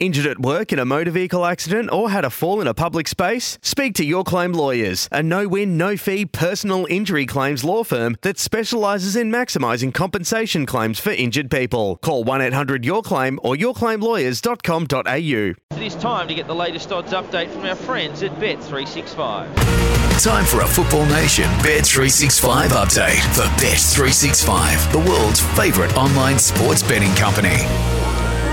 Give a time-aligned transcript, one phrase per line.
[0.00, 3.06] Injured at work in a motor vehicle accident or had a fall in a public
[3.06, 3.58] space?
[3.60, 8.16] Speak to Your Claim Lawyers, a no win, no fee personal injury claims law firm
[8.22, 11.96] that specialises in maximising compensation claims for injured people.
[11.96, 15.76] Call 1 800 Your Claim or yourclaimlawyers.com.au.
[15.76, 20.24] It is time to get the latest odds update from our friends at Bet365.
[20.24, 27.14] Time for a Football Nation Bet365 update for Bet365, the world's favourite online sports betting
[27.16, 27.58] company.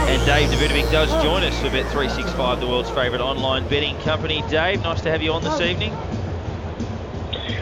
[0.08, 4.42] And Dave Davidovic does join us for Bet365, the world's favourite online betting company.
[4.50, 5.92] Dave, nice to have you on this evening.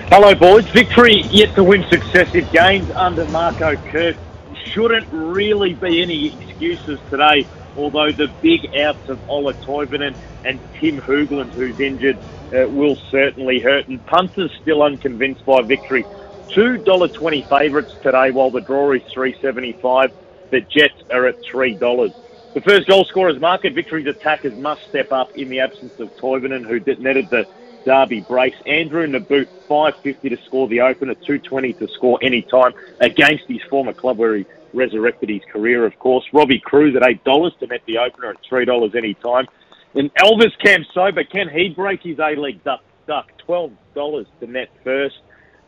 [0.10, 0.64] Hello, boys.
[0.66, 4.16] Victory yet to win successive games under Marco Kurz.
[4.64, 11.02] Shouldn't really be any excuses today, although the big outs of Ola Toivonen and Tim
[11.02, 12.20] Hoogland, who's injured,
[12.56, 13.88] uh, will certainly hurt.
[13.88, 16.04] And punters still unconvinced by victory.
[16.50, 20.14] $2.20 favourites today, while the draw is 375
[20.52, 22.14] The Jets are at $3.
[22.56, 26.66] The first goal scorer's market, Victory's attackers must step up in the absence of Toivonen,
[26.66, 27.46] who netted the
[27.84, 28.56] Derby brace.
[28.66, 33.92] Andrew Nabbout, 550 to score the opener, 220 to score any time against his former
[33.92, 36.24] club where he resurrected his career, of course.
[36.32, 39.48] Robbie Kruse at $8 to net the opener at $3 any time.
[39.94, 45.20] And Elvis Kamsoba, can he break his A-League duck $12 to net first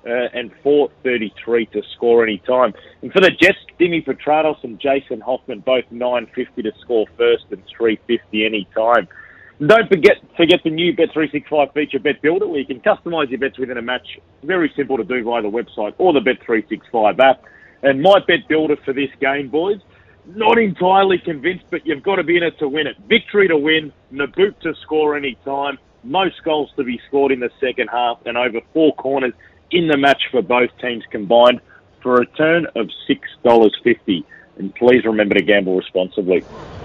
[0.08, 2.73] uh, and 433 to score any time.
[3.02, 7.61] And for the Jets, Dimi Petratos and Jason Hoffman, both 950 to score first and
[7.77, 9.08] 350 any time.
[9.59, 13.58] Don't forget forget the new Bet365 feature, Bet Builder, where you can customize your bets
[13.58, 14.19] within a match.
[14.44, 17.44] Very simple to do via the website or the Bet365 app.
[17.81, 19.79] And my Bet Builder for this game, boys,
[20.28, 22.97] not entirely convinced, but you've got to be in it to win it.
[23.07, 27.50] Victory to win, Nabbout to score any time, most goals to be scored in the
[27.59, 29.34] second half, and over four corners
[29.72, 31.61] in the match for both teams combined
[32.01, 34.23] for a return of $6.50.
[34.57, 36.41] And please remember to gamble responsibly.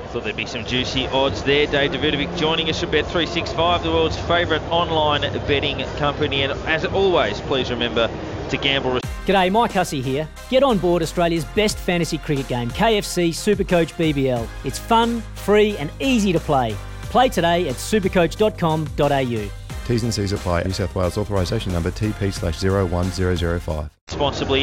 [0.09, 1.67] Thought there'd be some juicy odds there.
[1.67, 6.43] Dave Davidovic joining us from Bet365, the world's favourite online betting company.
[6.43, 8.11] And as always, please remember
[8.51, 9.35] to gamble responsibly.
[9.35, 10.29] G'day, Mike Hussey here.
[10.51, 14.47] Get on board Australia's best fantasy cricket game, KFC Supercoach BBL.
[14.65, 16.77] It's fun, free, and easy to play.
[17.05, 19.62] Play today at supercoach.com.au.
[19.87, 20.63] T's and C's apply.
[20.65, 23.91] New South Wales authorisation number TP slash 01005.
[24.09, 24.61] responsibly.